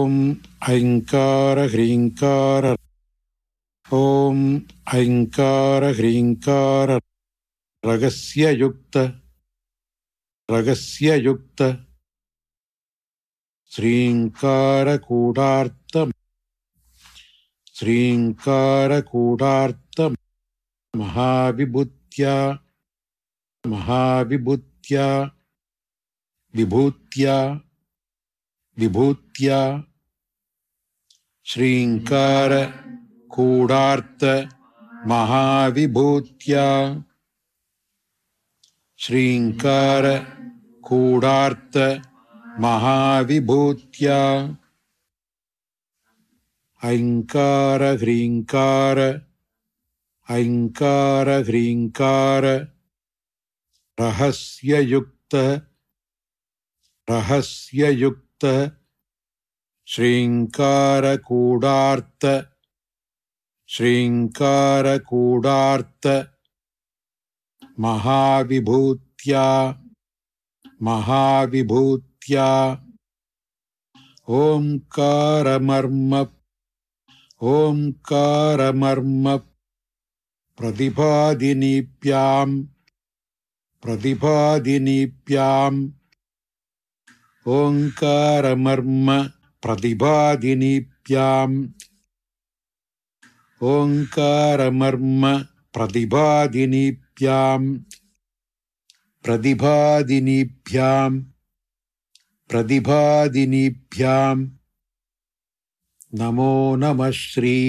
[0.00, 0.12] ॐ
[0.72, 1.58] ऐङ्कार
[3.98, 4.38] ॐ
[4.98, 6.92] ऐङ्कार ह्रीङ्कार
[7.82, 8.98] रगस्ययुक्त
[10.48, 11.62] रगस्ययुक्त
[13.72, 14.86] श्रीङ्कारकूडार्त
[17.78, 18.38] श्रीङ्कारकूडार्त
[20.94, 22.36] महाविभूत्या
[23.64, 25.06] महाविभूत्या
[26.54, 27.36] विभूत्या
[28.76, 29.58] विभूत्या
[31.46, 32.52] श्रीङ्कार
[33.34, 34.24] कूडार्त
[35.10, 36.66] महाविभूत्या
[39.00, 40.04] श्रीङ्कार
[40.88, 41.76] कूडार्त
[42.64, 44.20] महाविभूत्या
[46.82, 48.98] ऐङ्कार ह्रीङ्कार
[50.28, 52.44] ऐङ्कार ह्रीङ्कार
[53.98, 55.34] रहस्ययुक्त
[57.08, 58.44] रहस्ययुक्त
[59.93, 62.25] श्रृङ्कारकूडार्त
[63.69, 64.87] श्रृङ्कारकूडार्त
[67.85, 69.43] महाविभूत्या
[70.87, 72.47] महाविभूत्या
[74.39, 76.15] ओङ्कारमर्म
[77.55, 79.27] ओङ्कारमर्म
[80.57, 82.49] प्रतिभादिनीप्यां
[83.83, 85.83] प्रतिभादिनीप्याम्
[87.45, 89.07] ओङ्कारमर्म
[89.63, 91.57] प्रतिपादिनीभ्याम्
[93.71, 95.23] ओङ्कारमर्म
[95.75, 97.67] प्रतिपादिनीभ्याम्
[99.25, 101.21] प्रतिपादिनीभ्याम्
[106.21, 107.59] नमो नमः श्री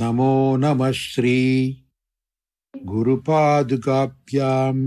[0.00, 0.32] नमो
[0.64, 1.38] नमः श्री
[2.92, 4.82] गुरुपादुकाभ्याम्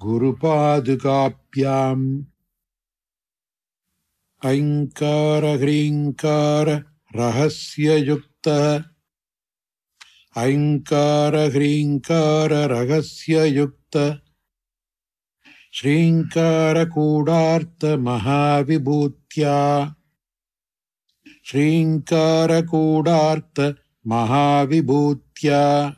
[0.00, 2.04] गुरुपादुकाभ्याम्
[4.42, 8.80] ஐங்கார ஹ்ரீங்கார ரகசியயுக்த.
[10.34, 14.20] ஐங்கார ஹ்ரீங்கார ரகசியயுக்த.
[15.82, 19.90] ஸ்ரீங்கார கூடார்த்த மகாவிபூத்யா.
[21.52, 23.74] ஸ்ரீங்கார கூடார்த்த
[24.08, 25.96] மகாவிபூத்யா.